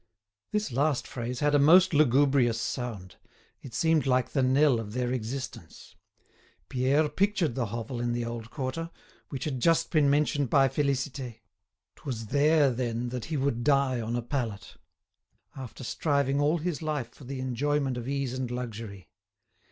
This 0.51 0.71
last 0.71 1.05
phrase 1.07 1.41
had 1.41 1.53
a 1.53 1.59
most 1.59 1.93
lugubrious 1.93 2.59
sound. 2.59 3.17
It 3.61 3.75
seemed 3.75 4.07
like 4.07 4.31
the 4.31 4.41
knell 4.41 4.79
of 4.79 4.93
their 4.93 5.11
existence. 5.11 5.95
Pierre 6.69 7.07
pictured 7.07 7.53
the 7.53 7.67
hovel 7.67 7.99
in 8.01 8.11
the 8.11 8.25
old 8.25 8.49
quarter, 8.49 8.89
which 9.29 9.43
had 9.43 9.59
just 9.59 9.91
been 9.91 10.09
mentioned 10.09 10.49
by 10.49 10.69
Félicité. 10.69 11.41
'Twas 11.97 12.25
there, 12.29 12.71
then, 12.71 13.09
that 13.09 13.25
he 13.25 13.37
would 13.37 13.63
die 13.63 14.01
on 14.01 14.15
a 14.15 14.23
pallet, 14.23 14.77
after 15.55 15.83
striving 15.83 16.41
all 16.41 16.57
his 16.57 16.81
life 16.81 17.13
for 17.13 17.25
the 17.25 17.39
enjoyment 17.39 17.95
of 17.95 18.07
ease 18.07 18.33
and 18.33 18.49
luxury. 18.49 19.07